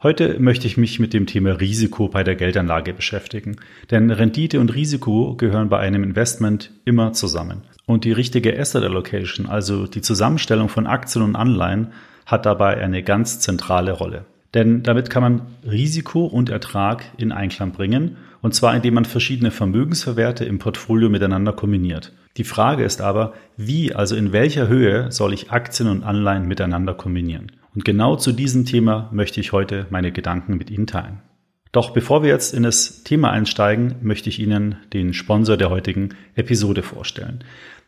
[0.00, 3.56] Heute möchte ich mich mit dem Thema Risiko bei der Geldanlage beschäftigen,
[3.90, 7.62] denn Rendite und Risiko gehören bei einem Investment immer zusammen.
[7.84, 11.88] Und die richtige Asset Allocation, also die Zusammenstellung von Aktien und Anleihen,
[12.26, 14.24] hat dabei eine ganz zentrale Rolle.
[14.54, 19.50] Denn damit kann man Risiko und Ertrag in Einklang bringen, und zwar indem man verschiedene
[19.50, 22.12] Vermögensverwerte im Portfolio miteinander kombiniert.
[22.36, 26.94] Die Frage ist aber, wie, also in welcher Höhe soll ich Aktien und Anleihen miteinander
[26.94, 27.50] kombinieren?
[27.74, 31.20] Und genau zu diesem Thema möchte ich heute meine Gedanken mit Ihnen teilen.
[31.72, 36.10] Doch bevor wir jetzt in das Thema einsteigen, möchte ich Ihnen den Sponsor der heutigen
[36.34, 37.44] Episode vorstellen.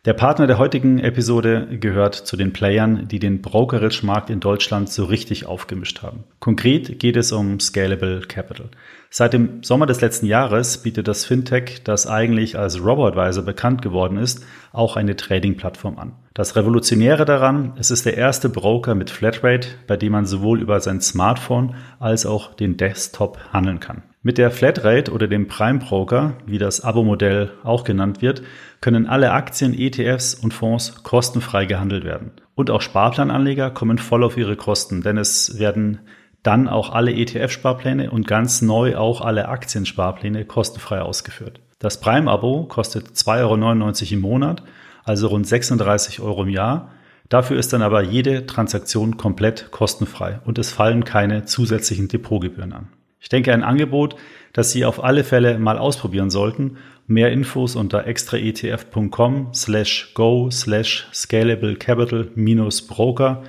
[0.07, 5.05] Der Partner der heutigen Episode gehört zu den Playern, die den Brokerage-Markt in Deutschland so
[5.05, 6.25] richtig aufgemischt haben.
[6.39, 8.71] Konkret geht es um Scalable Capital.
[9.11, 14.17] Seit dem Sommer des letzten Jahres bietet das Fintech, das eigentlich als Robo-Advisor bekannt geworden
[14.17, 16.13] ist, auch eine Trading-Plattform an.
[16.33, 20.81] Das Revolutionäre daran, es ist der erste Broker mit Flatrate, bei dem man sowohl über
[20.81, 24.05] sein Smartphone als auch den Desktop handeln kann.
[24.23, 28.43] Mit der Flatrate oder dem Prime Broker, wie das Abo-Modell auch genannt wird,
[28.81, 32.33] können alle Aktien, ETFs und Fonds kostenfrei gehandelt werden.
[32.55, 36.01] Und auch Sparplananleger kommen voll auf ihre Kosten, denn es werden
[36.43, 41.61] dann auch alle ETF-Sparpläne und ganz neu auch alle Aktiensparpläne kostenfrei ausgeführt.
[41.79, 44.63] Das Prime-Abo kostet 2,99 Euro im Monat,
[45.05, 46.91] also rund 36 Euro im Jahr.
[47.29, 52.89] Dafür ist dann aber jede Transaktion komplett kostenfrei und es fallen keine zusätzlichen Depotgebühren an.
[53.21, 54.17] Ich denke, ein Angebot,
[54.53, 56.79] das Sie auf alle Fälle mal ausprobieren sollten.
[57.11, 63.43] Mehr Infos unter extraetf.com slash go slash scalable capital minus broker.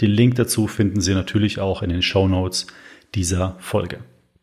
[0.00, 2.68] Den Link dazu finden Sie natürlich auch in den Show Notes
[3.16, 3.98] dieser Folge.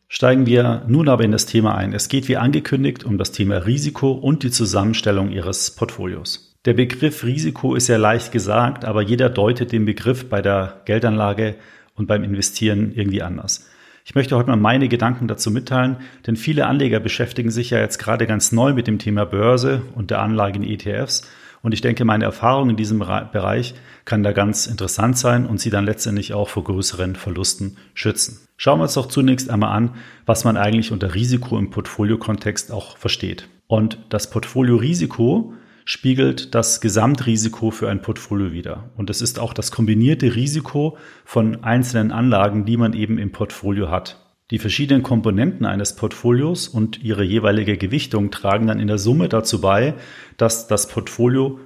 [0.08, 1.94] Steigen wir nun aber in das Thema ein.
[1.94, 6.54] Es geht wie angekündigt um das Thema Risiko und die Zusammenstellung Ihres Portfolios.
[6.66, 11.56] Der Begriff Risiko ist ja leicht gesagt, aber jeder deutet den Begriff bei der Geldanlage
[11.94, 13.70] und beim Investieren irgendwie anders.
[14.08, 15.96] Ich möchte heute mal meine Gedanken dazu mitteilen,
[16.28, 20.12] denn viele Anleger beschäftigen sich ja jetzt gerade ganz neu mit dem Thema Börse und
[20.12, 21.28] der Anlage in ETFs.
[21.60, 23.74] Und ich denke, meine Erfahrung in diesem Bereich
[24.04, 28.46] kann da ganz interessant sein und sie dann letztendlich auch vor größeren Verlusten schützen.
[28.56, 32.96] Schauen wir uns doch zunächst einmal an, was man eigentlich unter Risiko im Portfoliokontext auch
[32.98, 33.48] versteht.
[33.66, 35.52] Und das Portfolio-Risiko
[35.86, 38.90] spiegelt das Gesamtrisiko für ein Portfolio wider.
[38.96, 43.88] Und es ist auch das kombinierte Risiko von einzelnen Anlagen, die man eben im Portfolio
[43.88, 44.20] hat.
[44.50, 49.60] Die verschiedenen Komponenten eines Portfolios und ihre jeweilige Gewichtung tragen dann in der Summe dazu
[49.60, 49.94] bei,
[50.36, 51.60] dass das Portfolio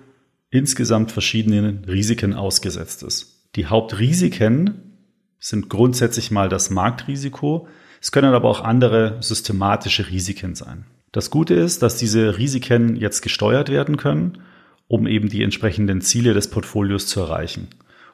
[0.50, 3.48] insgesamt verschiedenen Risiken ausgesetzt ist.
[3.56, 4.98] Die Hauptrisiken
[5.38, 7.68] sind grundsätzlich mal das Marktrisiko.
[8.02, 10.84] Es können aber auch andere systematische Risiken sein.
[11.12, 14.38] Das Gute ist, dass diese Risiken jetzt gesteuert werden können,
[14.86, 17.68] um eben die entsprechenden Ziele des Portfolios zu erreichen.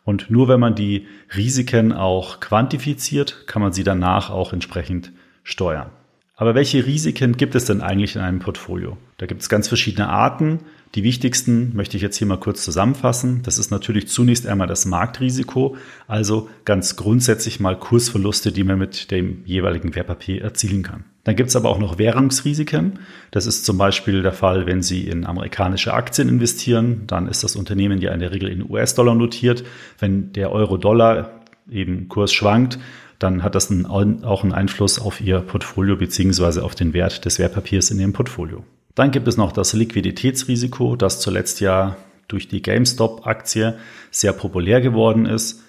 [0.04, 5.12] Und nur wenn man die Risiken auch quantifiziert, kann man sie danach auch entsprechend
[5.42, 5.90] steuern.
[6.38, 8.98] Aber welche Risiken gibt es denn eigentlich in einem Portfolio?
[9.16, 10.60] Da gibt es ganz verschiedene Arten.
[10.94, 13.40] Die wichtigsten möchte ich jetzt hier mal kurz zusammenfassen.
[13.42, 15.76] Das ist natürlich zunächst einmal das Marktrisiko,
[16.06, 21.04] also ganz grundsätzlich mal Kursverluste, die man mit dem jeweiligen Wertpapier erzielen kann.
[21.24, 22.98] Dann gibt es aber auch noch Währungsrisiken.
[23.30, 27.04] Das ist zum Beispiel der Fall, wenn Sie in amerikanische Aktien investieren.
[27.06, 29.64] Dann ist das Unternehmen ja in der Regel in US-Dollar notiert.
[29.98, 31.30] Wenn der Euro-Dollar
[31.70, 32.78] eben Kurs schwankt,
[33.18, 37.90] dann hat das auch einen Einfluss auf Ihr Portfolio beziehungsweise auf den Wert des Wertpapiers
[37.90, 38.64] in Ihrem Portfolio.
[38.94, 41.96] Dann gibt es noch das Liquiditätsrisiko, das zuletzt ja
[42.28, 43.78] durch die GameStop-Aktie
[44.10, 45.62] sehr populär geworden ist.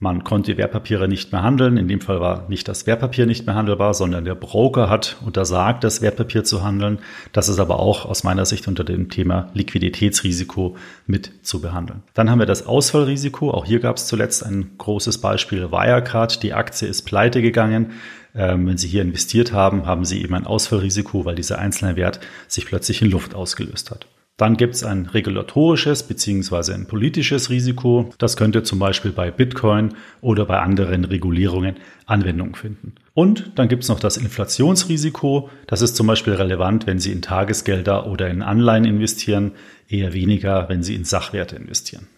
[0.00, 1.76] Man konnte Wertpapiere nicht mehr handeln.
[1.76, 5.84] In dem Fall war nicht das Wertpapier nicht mehr handelbar, sondern der Broker hat untersagt,
[5.84, 6.98] das Wertpapier zu handeln.
[7.32, 10.76] Das ist aber auch aus meiner Sicht unter dem Thema Liquiditätsrisiko
[11.06, 12.02] mit zu behandeln.
[12.12, 13.50] Dann haben wir das Ausfallrisiko.
[13.50, 16.42] Auch hier gab es zuletzt ein großes Beispiel Wirecard.
[16.42, 17.92] Die Aktie ist pleite gegangen.
[18.34, 22.18] Ähm, wenn Sie hier investiert haben, haben Sie eben ein Ausfallrisiko, weil dieser einzelne Wert
[22.48, 24.06] sich plötzlich in Luft ausgelöst hat.
[24.36, 26.72] Dann gibt es ein regulatorisches bzw.
[26.72, 28.10] ein politisches Risiko.
[28.18, 31.76] Das könnte zum Beispiel bei Bitcoin oder bei anderen Regulierungen
[32.06, 32.96] Anwendung finden.
[33.12, 35.50] Und dann gibt es noch das Inflationsrisiko.
[35.68, 39.52] Das ist zum Beispiel relevant, wenn Sie in Tagesgelder oder in Anleihen investieren,
[39.88, 42.08] eher weniger, wenn Sie in Sachwerte investieren.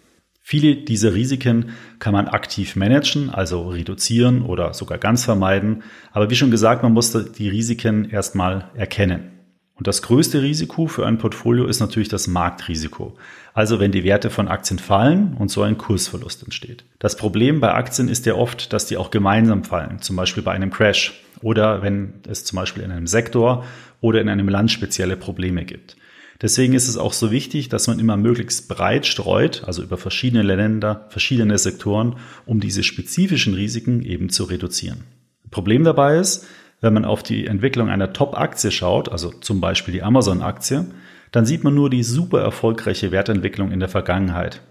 [0.41, 5.83] Viele dieser Risiken kann man aktiv managen, also reduzieren oder sogar ganz vermeiden.
[6.13, 9.36] Aber wie schon gesagt, man muss die Risiken erstmal erkennen.
[9.77, 13.15] Und das größte Risiko für ein Portfolio ist natürlich das Marktrisiko.
[13.53, 16.83] Also wenn die Werte von Aktien fallen und so ein Kursverlust entsteht.
[16.99, 20.51] Das Problem bei Aktien ist ja oft, dass die auch gemeinsam fallen, zum Beispiel bei
[20.51, 23.65] einem Crash oder wenn es zum Beispiel in einem Sektor
[24.01, 25.95] oder in einem Land spezielle Probleme gibt.
[26.41, 30.43] Deswegen ist es auch so wichtig, dass man immer möglichst breit streut, also über verschiedene
[30.43, 35.03] Länder, verschiedene Sektoren, um diese spezifischen Risiken eben zu reduzieren.
[35.49, 36.45] Problem dabei ist,
[36.81, 40.85] wenn man auf die Entwicklung einer Top-Aktie schaut, also zum Beispiel die Amazon-Aktie,
[41.31, 44.61] dann sieht man nur die super erfolgreiche Wertentwicklung in der Vergangenheit.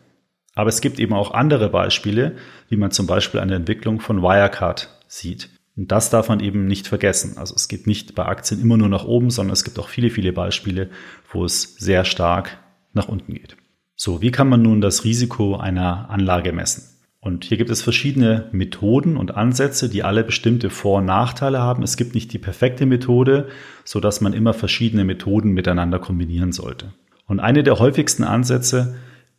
[0.55, 2.37] Aber es gibt eben auch andere Beispiele,
[2.69, 5.51] wie man zum Beispiel eine Entwicklung von Wirecard sieht.
[5.77, 7.37] Und das darf man eben nicht vergessen.
[7.37, 10.09] Also es geht nicht bei Aktien immer nur nach oben, sondern es gibt auch viele,
[10.09, 10.89] viele Beispiele,
[11.31, 12.57] wo es sehr stark
[12.95, 13.57] nach unten geht.
[13.95, 16.96] So, wie kann man nun das Risiko einer Anlage messen?
[17.27, 21.83] Und hier gibt es verschiedene Methoden und Ansätze, die alle bestimmte Vor- und Nachteile haben.
[21.83, 23.49] Es gibt nicht die perfekte Methode,
[23.83, 26.93] so dass man immer verschiedene Methoden miteinander kombinieren sollte.
[27.27, 28.95] Und eine der häufigsten Ansätze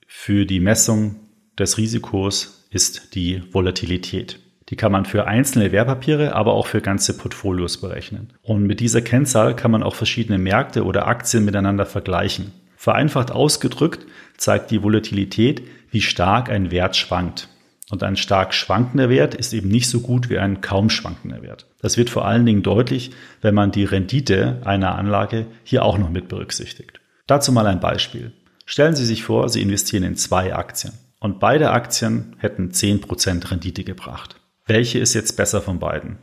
[0.06, 1.16] für die Messung
[1.58, 4.42] des Risikos ist die Volatilität.
[4.68, 8.34] Die kann man für einzelne Wertpapiere, aber auch für ganze Portfolios berechnen.
[8.42, 12.52] Und mit dieser Kennzahl kann man auch verschiedene Märkte oder Aktien miteinander vergleichen.
[12.76, 14.06] Vereinfacht ausgedrückt
[14.36, 17.48] zeigt die Volatilität, wie stark ein Wert schwankt.
[17.90, 21.68] Und ein stark schwankender Wert ist eben nicht so gut wie ein kaum schwankender Wert.
[21.82, 23.12] Das wird vor allen Dingen deutlich,
[23.42, 27.00] wenn man die Rendite einer Anlage hier auch noch mit berücksichtigt.
[27.28, 28.34] Dazu mal ein Beispiel.
[28.66, 33.86] Stellen Sie sich vor, Sie investieren in zwei Aktien und beide Aktien hätten 10% Rendite
[33.86, 34.36] gebracht.
[34.66, 36.18] Welche ist jetzt besser von beiden?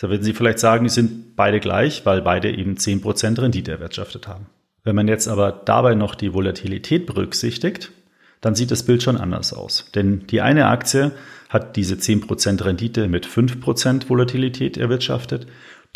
[0.00, 4.28] Da würden Sie vielleicht sagen, die sind beide gleich, weil beide eben 10% Rendite erwirtschaftet
[4.28, 4.46] haben.
[4.84, 7.90] Wenn man jetzt aber dabei noch die Volatilität berücksichtigt,
[8.40, 9.86] dann sieht das Bild schon anders aus.
[9.94, 11.12] Denn die eine Aktie
[11.48, 15.46] hat diese 10% Rendite mit 5% Volatilität erwirtschaftet,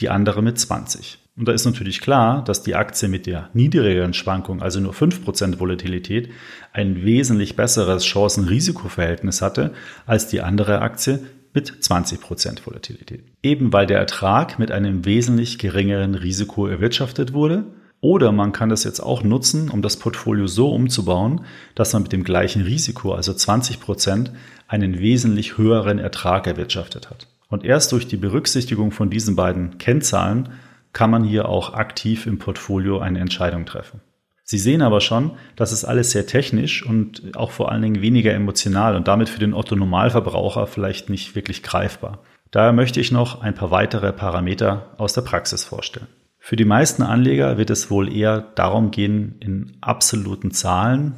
[0.01, 1.19] die andere mit 20%.
[1.35, 5.59] Und da ist natürlich klar, dass die Aktie mit der niedrigeren Schwankung, also nur 5%
[5.59, 6.31] Volatilität,
[6.73, 9.73] ein wesentlich besseres Chancen-Risiko-Verhältnis hatte
[10.05, 11.21] als die andere Aktie
[11.55, 13.25] mit 20% Volatilität.
[13.43, 17.65] Eben weil der Ertrag mit einem wesentlich geringeren Risiko erwirtschaftet wurde
[18.03, 21.47] oder man kann das jetzt auch nutzen, um das Portfolio so umzubauen,
[21.77, 24.33] dass man mit dem gleichen Risiko, also 20 Prozent,
[24.67, 27.29] einen wesentlich höheren Ertrag erwirtschaftet hat.
[27.49, 30.49] Und erst durch die Berücksichtigung von diesen beiden Kennzahlen
[30.93, 34.01] kann man hier auch aktiv im Portfolio eine Entscheidung treffen.
[34.43, 38.35] Sie sehen aber schon, das ist alles sehr technisch und auch vor allen Dingen weniger
[38.35, 42.19] emotional und damit für den Otto Normalverbraucher vielleicht nicht wirklich greifbar.
[42.51, 46.09] Daher möchte ich noch ein paar weitere Parameter aus der Praxis vorstellen.
[46.45, 51.15] Für die meisten Anleger wird es wohl eher darum gehen, in absoluten Zahlen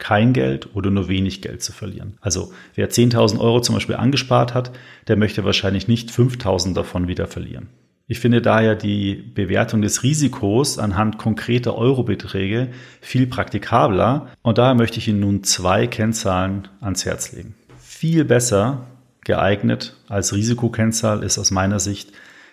[0.00, 2.18] kein Geld oder nur wenig Geld zu verlieren.
[2.20, 4.72] Also wer 10.000 Euro zum Beispiel angespart hat,
[5.06, 7.68] der möchte wahrscheinlich nicht 5.000 davon wieder verlieren.
[8.08, 12.70] Ich finde daher die Bewertung des Risikos anhand konkreter Eurobeträge
[13.00, 17.54] viel praktikabler und daher möchte ich Ihnen nun zwei Kennzahlen ans Herz legen.
[17.78, 18.88] Viel besser
[19.22, 22.10] geeignet als Risikokennzahl ist aus meiner Sicht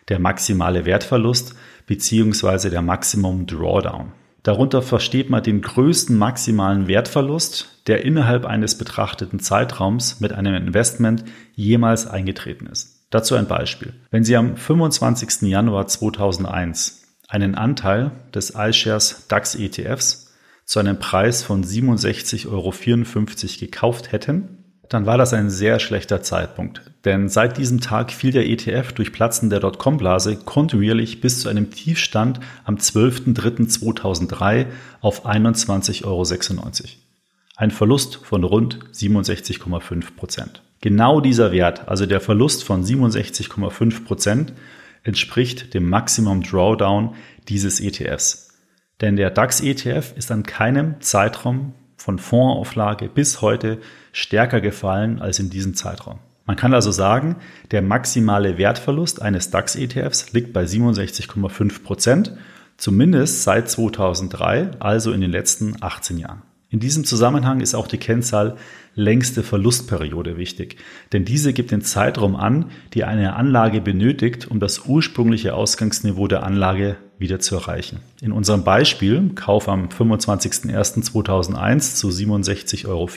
[0.10, 1.56] der maximale Wertverlust
[1.88, 4.12] beziehungsweise der Maximum Drawdown.
[4.44, 11.26] Darunter versteht man den größten maximalen Wertverlust, der innerhalb eines betrachteten Zeitraums mit einem Investment
[11.56, 13.08] jemals eingetreten ist.
[13.10, 13.94] Dazu ein Beispiel.
[14.12, 15.50] Wenn Sie am 25.
[15.50, 20.34] Januar 2001 einen Anteil des iShares DAX ETFs
[20.66, 22.72] zu einem Preis von 67,54 Euro
[23.60, 24.57] gekauft hätten,
[24.90, 26.82] dann war das ein sehr schlechter Zeitpunkt.
[27.06, 31.72] Denn seit diesem Tag fiel der ETF durch Platzen der Dotcom-Blase kontinuierlich bis zu einem
[31.72, 34.68] Tiefstand am 12.03.2003
[35.02, 36.26] auf 21,96 Euro.
[37.56, 40.62] Ein Verlust von rund 67,5 Prozent.
[40.82, 44.54] Genau dieser Wert, also der Verlust von 67,5 Prozent,
[45.04, 47.16] entspricht dem Maximum Drawdown
[47.48, 48.50] dieses ETFs.
[49.02, 51.74] Denn der DAX-ETF ist an keinem Zeitraum
[52.08, 53.80] von Fondsauflage bis heute
[54.14, 56.20] stärker gefallen als in diesem Zeitraum.
[56.46, 57.36] Man kann also sagen,
[57.72, 62.32] der maximale Wertverlust eines DAX-ETFs liegt bei 67,5 Prozent,
[62.78, 66.44] zumindest seit 2003, also in den letzten 18 Jahren.
[66.70, 68.56] In diesem Zusammenhang ist auch die Kennzahl
[68.96, 70.78] längste Verlustperiode wichtig,
[71.12, 76.44] denn diese gibt den Zeitraum an, die eine Anlage benötigt, um das ursprüngliche Ausgangsniveau der
[76.44, 78.00] Anlage wieder zu erreichen.
[78.22, 83.08] In unserem Beispiel, Kauf am 25.01.2001 zu 67,54 Euro,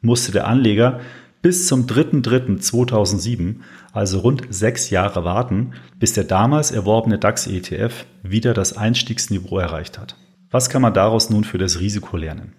[0.00, 1.00] musste der Anleger
[1.42, 3.56] bis zum 3.3.2007,
[3.92, 10.16] also rund sechs Jahre warten, bis der damals erworbene DAX-ETF wieder das Einstiegsniveau erreicht hat.
[10.50, 12.54] Was kann man daraus nun für das Risiko lernen?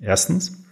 [0.00, 0.64] Erstens,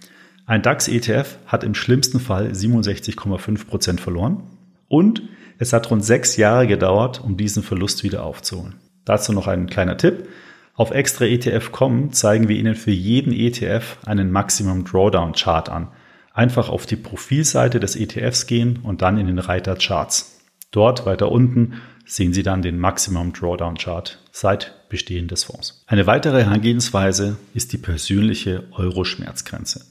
[0.46, 4.44] ein DAX-ETF hat im schlimmsten Fall 67,5 Prozent verloren
[4.88, 5.22] und
[5.58, 8.76] es hat rund sechs Jahre gedauert, um diesen Verlust wieder aufzuholen.
[9.08, 10.28] Dazu noch ein kleiner Tipp.
[10.74, 15.88] Auf extra ETF.com zeigen wir Ihnen für jeden ETF einen Maximum Drawdown Chart an.
[16.34, 20.40] Einfach auf die Profilseite des ETFs gehen und dann in den Reiter Charts.
[20.72, 25.82] Dort weiter unten sehen Sie dann den Maximum Drawdown Chart seit Bestehen des Fonds.
[25.86, 29.86] Eine weitere Herangehensweise ist die persönliche Euro-Schmerzgrenze.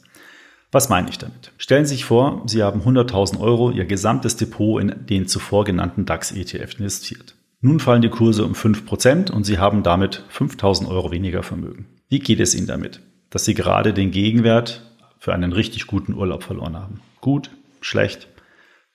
[0.72, 1.54] Was meine ich damit?
[1.58, 6.06] Stellen Sie sich vor, Sie haben 100.000 Euro Ihr gesamtes Depot in den zuvor genannten
[6.06, 7.37] DAX-ETF investiert.
[7.60, 11.88] Nun fallen die Kurse um 5% und Sie haben damit 5000 Euro weniger Vermögen.
[12.08, 13.02] Wie geht es Ihnen damit?
[13.32, 17.02] Dass Sie gerade den Gegenwert für einen richtig guten Urlaub verloren haben.
[17.20, 17.50] Gut,
[17.82, 18.28] schlecht.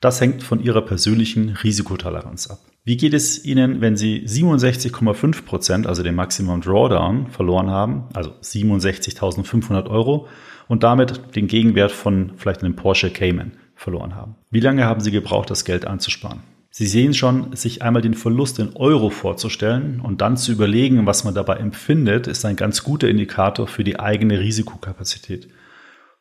[0.00, 2.60] Das hängt von Ihrer persönlichen Risikotoleranz ab.
[2.84, 9.88] Wie geht es Ihnen, wenn Sie 67,5%, also den Maximum Drawdown, verloren haben, also 67.500
[9.88, 10.28] Euro
[10.68, 14.36] und damit den Gegenwert von vielleicht einem Porsche Cayman verloren haben?
[14.50, 16.40] Wie lange haben Sie gebraucht, das Geld anzusparen?
[16.74, 21.22] Sie sehen schon, sich einmal den Verlust in Euro vorzustellen und dann zu überlegen, was
[21.22, 25.48] man dabei empfindet, ist ein ganz guter Indikator für die eigene Risikokapazität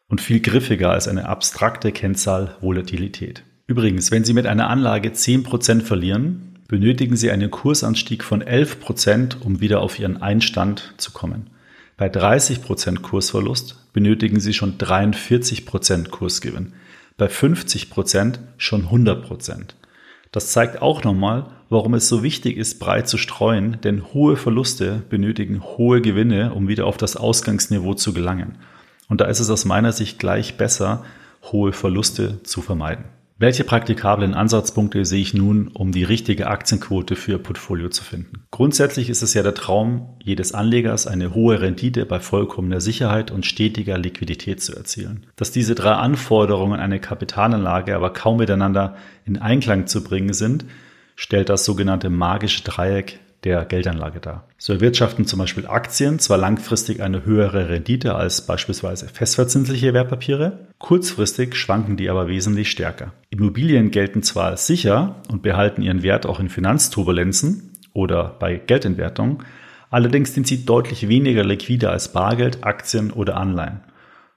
[0.09, 3.43] und viel griffiger als eine abstrakte Kennzahl Volatilität.
[3.65, 9.61] Übrigens, wenn Sie mit einer Anlage 10% verlieren, benötigen Sie einen Kursanstieg von 11%, um
[9.61, 11.49] wieder auf Ihren Einstand zu kommen.
[11.95, 16.73] Bei 30% Kursverlust benötigen Sie schon 43% Kursgewinn.
[17.15, 19.75] Bei 50% schon 100%.
[20.31, 25.03] Das zeigt auch nochmal, warum es so wichtig ist, breit zu streuen, denn hohe Verluste
[25.09, 28.57] benötigen hohe Gewinne, um wieder auf das Ausgangsniveau zu gelangen.
[29.09, 31.03] Und da ist es aus meiner Sicht gleich besser,
[31.51, 33.05] hohe Verluste zu vermeiden.
[33.41, 38.43] Welche praktikablen Ansatzpunkte sehe ich nun, um die richtige Aktienquote für Ihr Portfolio zu finden?
[38.51, 43.47] Grundsätzlich ist es ja der Traum jedes Anlegers, eine hohe Rendite bei vollkommener Sicherheit und
[43.47, 45.25] stetiger Liquidität zu erzielen.
[45.37, 48.95] Dass diese drei Anforderungen einer Kapitalanlage aber kaum miteinander
[49.25, 50.65] in Einklang zu bringen sind,
[51.15, 54.47] stellt das sogenannte magische Dreieck der Geldanlage dar.
[54.57, 61.55] So erwirtschaften zum Beispiel Aktien zwar langfristig eine höhere Rendite als beispielsweise festverzinsliche Wertpapiere, kurzfristig
[61.55, 63.13] schwanken die aber wesentlich stärker.
[63.29, 69.43] Immobilien gelten zwar als sicher und behalten ihren Wert auch in Finanzturbulenzen oder bei Geldentwertung,
[69.89, 73.81] allerdings sind sie deutlich weniger liquide als Bargeld, Aktien oder Anleihen,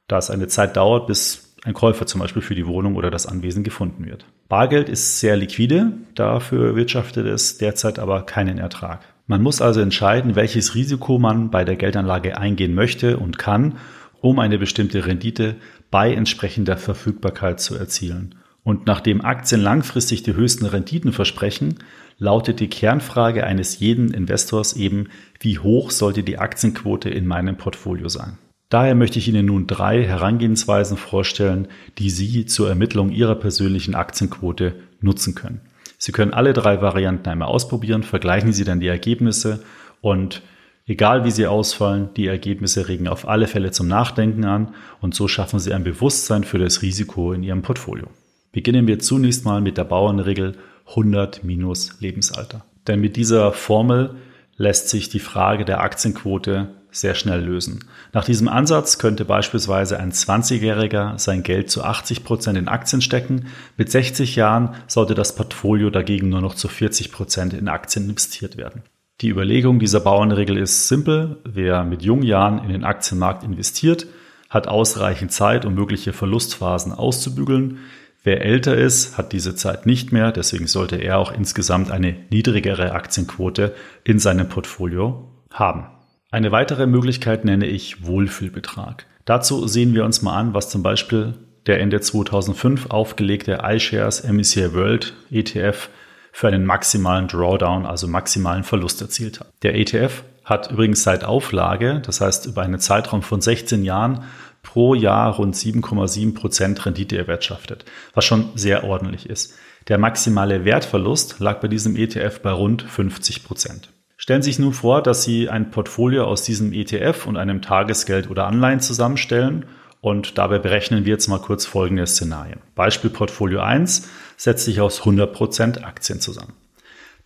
[0.09, 3.27] da es eine Zeit dauert, bis ein Käufer zum Beispiel für die Wohnung oder das
[3.27, 4.27] Anwesen gefunden wird.
[4.49, 9.01] Bargeld ist sehr liquide, dafür wirtschaftet es derzeit aber keinen Ertrag.
[9.27, 13.79] Man muss also entscheiden, welches Risiko man bei der Geldanlage eingehen möchte und kann,
[14.21, 15.57] um eine bestimmte Rendite
[15.91, 18.35] bei entsprechender Verfügbarkeit zu erzielen.
[18.63, 21.79] Und nachdem Aktien langfristig die höchsten Renditen versprechen,
[22.19, 25.09] lautet die Kernfrage eines jeden Investors eben,
[25.41, 28.39] wie hoch sollte die Aktienquote in meinem Portfolio sein.
[28.75, 34.75] Daher möchte ich Ihnen nun drei Herangehensweisen vorstellen, die Sie zur Ermittlung Ihrer persönlichen Aktienquote
[35.01, 35.61] nutzen können.
[35.97, 39.63] Sie können alle drei Varianten einmal ausprobieren, vergleichen Sie dann die Ergebnisse
[40.01, 40.43] und
[40.87, 45.29] egal wie sie ausfallen, die Ergebnisse regen auf alle Fälle zum Nachdenken an und so
[45.29, 48.09] schaffen Sie ein Bewusstsein für das Risiko in Ihrem Portfolio.
[48.51, 50.57] Beginnen wir zunächst mal mit der Bauernregel
[50.89, 52.65] 100 minus Lebensalter.
[52.89, 54.17] Denn mit dieser Formel
[54.57, 57.85] lässt sich die Frage der Aktienquote sehr schnell lösen.
[58.13, 63.49] Nach diesem Ansatz könnte beispielsweise ein 20-Jähriger sein Geld zu 80 Prozent in Aktien stecken.
[63.77, 68.57] Mit 60 Jahren sollte das Portfolio dagegen nur noch zu 40 Prozent in Aktien investiert
[68.57, 68.83] werden.
[69.21, 71.39] Die Überlegung dieser Bauernregel ist simpel.
[71.45, 74.07] Wer mit jungen Jahren in den Aktienmarkt investiert,
[74.51, 77.79] hat ausreichend Zeit, um mögliche Verlustphasen auszubügeln.
[78.23, 82.93] Wer älter ist, hat diese Zeit nicht mehr, deswegen sollte er auch insgesamt eine niedrigere
[82.93, 85.87] Aktienquote in seinem Portfolio haben.
[86.35, 89.07] Eine weitere Möglichkeit nenne ich Wohlfühlbetrag.
[89.25, 91.35] Dazu sehen wir uns mal an, was zum Beispiel
[91.67, 95.91] der Ende 2005 aufgelegte iShares MSCI World ETF
[96.33, 99.53] für einen maximalen Drawdown, also maximalen Verlust erzielt hat.
[99.63, 104.25] Der ETF hat übrigens seit Auflage, das heißt über einen Zeitraum von 16 Jahren,
[104.65, 109.55] pro Jahr rund 7,7 Prozent Rendite erwirtschaftet, was schon sehr ordentlich ist.
[109.87, 113.91] Der maximale Wertverlust lag bei diesem ETF bei rund 50 Prozent.
[114.25, 118.31] Stellen Sie sich nun vor, dass Sie ein Portfolio aus diesem ETF und einem Tagesgeld
[118.31, 119.67] oder Anleihen zusammenstellen
[120.01, 122.61] und dabei berechnen wir jetzt mal kurz folgende Szenarien.
[122.75, 126.55] Beispiel Portfolio 1 setzt sich aus 100% Aktien zusammen.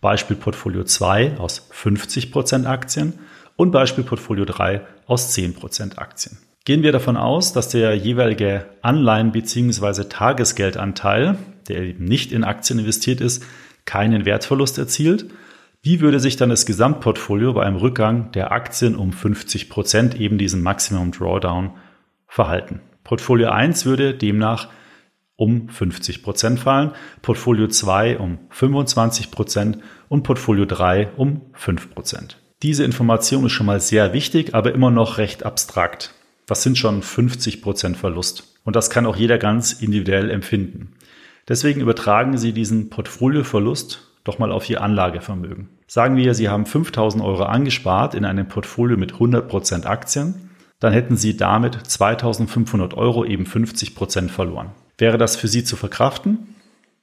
[0.01, 3.13] Beispiel Portfolio 2 aus 50% Aktien
[3.55, 6.37] und Beispiel Portfolio 3 aus 10% Aktien.
[6.65, 10.03] Gehen wir davon aus, dass der jeweilige Anleihen- bzw.
[10.09, 11.37] Tagesgeldanteil,
[11.69, 13.45] der eben nicht in Aktien investiert ist,
[13.85, 15.27] keinen Wertverlust erzielt
[15.81, 20.37] wie würde sich dann das Gesamtportfolio bei einem Rückgang der Aktien um 50 Prozent, eben
[20.37, 21.71] diesen Maximum Drawdown,
[22.27, 22.81] verhalten?
[23.05, 24.67] Portfolio 1 würde demnach
[25.37, 32.37] um 50 Prozent fallen, Portfolio 2 um 25 Prozent und Portfolio 3 um 5 Prozent.
[32.61, 36.13] Diese Information ist schon mal sehr wichtig, aber immer noch recht abstrakt.
[36.45, 38.59] Das sind schon 50 Prozent Verlust.
[38.65, 40.91] Und das kann auch jeder ganz individuell empfinden.
[41.47, 45.69] Deswegen übertragen Sie diesen Portfolioverlust doch mal auf Ihr Anlagevermögen.
[45.87, 50.49] Sagen wir, Sie haben 5000 Euro angespart in einem Portfolio mit 100 Prozent Aktien,
[50.79, 54.71] dann hätten Sie damit 2500 Euro eben 50 Prozent verloren.
[54.97, 56.55] Wäre das für Sie zu verkraften?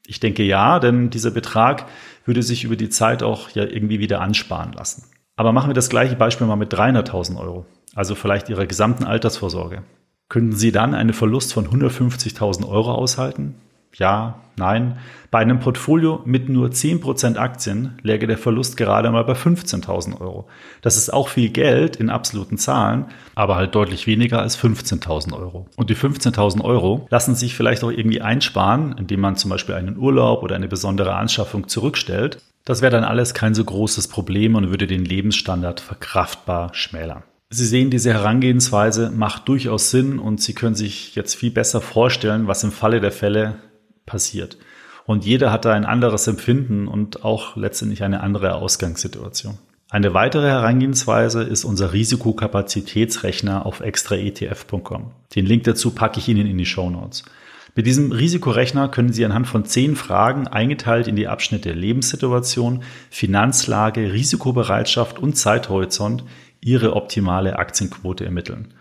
[0.07, 1.87] Ich denke ja, denn dieser Betrag
[2.25, 5.05] würde sich über die Zeit auch ja irgendwie wieder ansparen lassen.
[5.37, 9.83] Aber machen wir das gleiche Beispiel mal mit 300.000 Euro, also vielleicht Ihrer gesamten Altersvorsorge.
[10.29, 13.57] Könnten Sie dann einen Verlust von 150.000 Euro aushalten?
[13.99, 14.99] Ja, nein.
[15.31, 20.49] Bei einem Portfolio mit nur 10% Aktien läge der Verlust gerade mal bei 15.000 Euro.
[20.83, 25.67] Das ist auch viel Geld in absoluten Zahlen, aber halt deutlich weniger als 15.000 Euro.
[25.77, 29.97] Und die 15.000 Euro lassen sich vielleicht auch irgendwie einsparen, indem man zum Beispiel einen
[29.97, 32.39] Urlaub oder eine besondere Anschaffung zurückstellt.
[32.67, 37.23] Das wäre dann alles kein so großes Problem und würde den Lebensstandard verkraftbar schmälern.
[37.49, 42.49] Sie sehen, diese Herangehensweise macht durchaus Sinn und Sie können sich jetzt viel besser vorstellen,
[42.49, 43.55] was im Falle der Fälle
[44.07, 44.57] passiert.
[45.05, 49.59] Und jeder hat da ein anderes Empfinden und auch letztendlich eine andere Ausgangssituation.
[49.89, 55.13] Eine weitere Herangehensweise ist unser Risikokapazitätsrechner auf extraetf.com.
[55.37, 57.25] Den Link dazu packe ich Ihnen in die Show Notes.
[57.77, 64.13] Mit diesem Risikorechner können Sie anhand von zehn Fragen eingeteilt in die Abschnitte Lebenssituation, Finanzlage,
[64.13, 66.25] Risikobereitschaft und Zeithorizont
[66.61, 68.75] Ihre optimale Aktienquote ermitteln.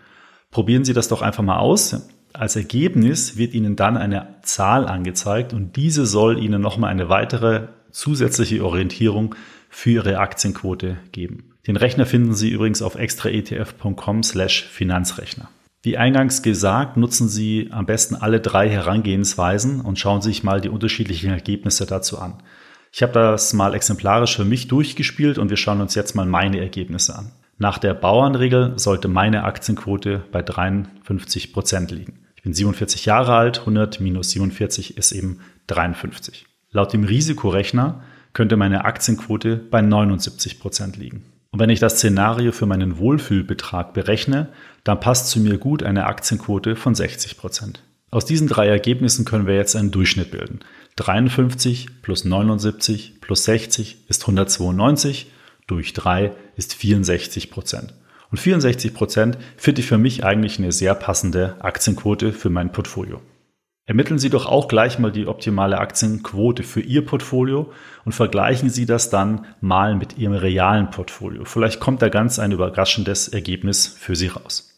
[0.50, 2.08] Probieren Sie das doch einfach mal aus.
[2.38, 7.68] Als Ergebnis wird Ihnen dann eine Zahl angezeigt und diese soll Ihnen nochmal eine weitere
[7.90, 9.34] zusätzliche Orientierung
[9.70, 11.54] für Ihre Aktienquote geben.
[11.66, 15.48] Den Rechner finden Sie übrigens auf extraetf.com slash Finanzrechner.
[15.82, 20.68] Wie eingangs gesagt, nutzen Sie am besten alle drei Herangehensweisen und schauen sich mal die
[20.68, 22.42] unterschiedlichen Ergebnisse dazu an.
[22.92, 26.60] Ich habe das mal exemplarisch für mich durchgespielt und wir schauen uns jetzt mal meine
[26.60, 27.32] Ergebnisse an.
[27.56, 33.98] Nach der Bauernregel sollte meine Aktienquote bei 53 Prozent liegen bin 47 Jahre alt, 100
[33.98, 36.46] minus 47 ist eben 53.
[36.70, 38.04] Laut dem Risikorechner
[38.34, 41.24] könnte meine Aktienquote bei 79 Prozent liegen.
[41.50, 44.50] Und wenn ich das Szenario für meinen Wohlfühlbetrag berechne,
[44.84, 47.82] dann passt zu mir gut eine Aktienquote von 60 Prozent.
[48.12, 50.60] Aus diesen drei Ergebnissen können wir jetzt einen Durchschnitt bilden.
[50.94, 55.32] 53 plus 79 plus 60 ist 192,
[55.66, 57.92] durch 3 ist 64 Prozent.
[58.30, 63.20] Und 64 Prozent finde ich für mich eigentlich eine sehr passende Aktienquote für mein Portfolio.
[63.88, 67.72] Ermitteln Sie doch auch gleich mal die optimale Aktienquote für Ihr Portfolio
[68.04, 71.44] und vergleichen Sie das dann mal mit Ihrem realen Portfolio.
[71.44, 74.72] Vielleicht kommt da ganz ein überraschendes Ergebnis für Sie raus.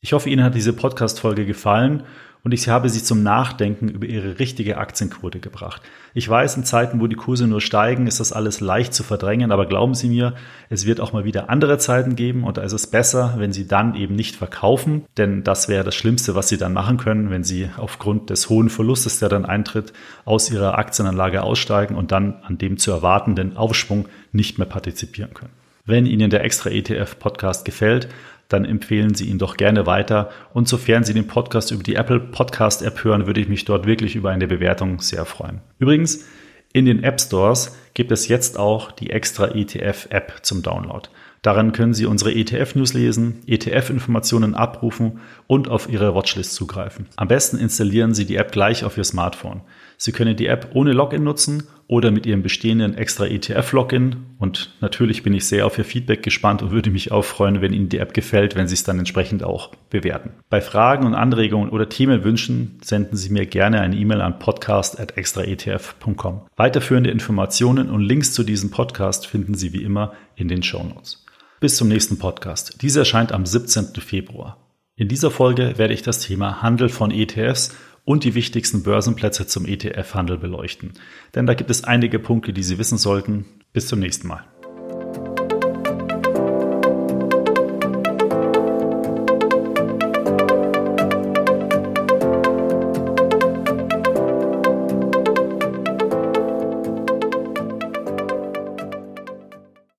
[0.00, 2.04] Ich hoffe, Ihnen hat diese Podcast-Folge gefallen
[2.46, 5.82] und ich habe sie zum Nachdenken über ihre richtige Aktienquote gebracht.
[6.14, 9.50] Ich weiß, in Zeiten, wo die Kurse nur steigen, ist das alles leicht zu verdrängen,
[9.50, 10.32] aber glauben Sie mir,
[10.70, 13.66] es wird auch mal wieder andere Zeiten geben und da ist es besser, wenn Sie
[13.66, 17.42] dann eben nicht verkaufen, denn das wäre das Schlimmste, was Sie dann machen können, wenn
[17.42, 19.92] Sie aufgrund des hohen Verlustes, der dann eintritt,
[20.24, 25.50] aus Ihrer Aktienanlage aussteigen und dann an dem zu erwartenden Aufschwung nicht mehr partizipieren können.
[25.84, 28.08] Wenn Ihnen der extra ETF Podcast gefällt,
[28.48, 30.30] dann empfehlen Sie ihn doch gerne weiter.
[30.52, 33.86] Und sofern Sie den Podcast über die Apple Podcast App hören, würde ich mich dort
[33.86, 35.60] wirklich über eine Bewertung sehr freuen.
[35.78, 36.24] Übrigens,
[36.72, 41.08] in den App Stores gibt es jetzt auch die extra ETF App zum Download.
[41.42, 47.06] Darin können Sie unsere ETF-News lesen, ETF-Informationen abrufen und auf Ihre Watchlist zugreifen.
[47.16, 49.60] Am besten installieren Sie die App gleich auf Ihr Smartphone.
[49.96, 54.16] Sie können die App ohne Login nutzen oder mit Ihrem bestehenden extra ETF-Login.
[54.38, 57.72] Und natürlich bin ich sehr auf Ihr Feedback gespannt und würde mich auch freuen, wenn
[57.72, 60.30] Ihnen die App gefällt, wenn Sie es dann entsprechend auch bewerten.
[60.50, 66.42] Bei Fragen und Anregungen oder Themenwünschen senden Sie mir gerne eine E-Mail an podcast.extraetf.com.
[66.56, 71.24] Weiterführende Informationen und Links zu diesem Podcast finden Sie wie immer in den Show Notes.
[71.60, 72.82] Bis zum nächsten Podcast.
[72.82, 73.94] Dieser erscheint am 17.
[74.00, 74.58] Februar.
[74.96, 77.74] In dieser Folge werde ich das Thema Handel von ETFs
[78.06, 80.92] und die wichtigsten Börsenplätze zum ETF-Handel beleuchten.
[81.34, 83.44] Denn da gibt es einige Punkte, die Sie wissen sollten.
[83.74, 84.44] Bis zum nächsten Mal.